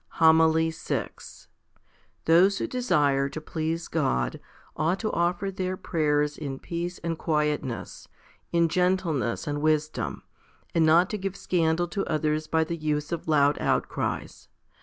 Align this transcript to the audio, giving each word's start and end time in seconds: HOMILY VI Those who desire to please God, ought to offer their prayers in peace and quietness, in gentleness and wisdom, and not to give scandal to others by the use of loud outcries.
HOMILY 0.17 0.71
VI 0.71 1.11
Those 2.25 2.57
who 2.57 2.65
desire 2.65 3.29
to 3.29 3.39
please 3.39 3.87
God, 3.87 4.39
ought 4.75 4.99
to 5.01 5.11
offer 5.11 5.51
their 5.51 5.77
prayers 5.77 6.39
in 6.39 6.57
peace 6.57 6.97
and 7.03 7.19
quietness, 7.19 8.07
in 8.51 8.67
gentleness 8.67 9.45
and 9.45 9.61
wisdom, 9.61 10.23
and 10.73 10.87
not 10.87 11.07
to 11.11 11.19
give 11.19 11.35
scandal 11.35 11.87
to 11.89 12.03
others 12.05 12.47
by 12.47 12.63
the 12.63 12.77
use 12.77 13.11
of 13.11 13.27
loud 13.27 13.59
outcries. 13.59 14.47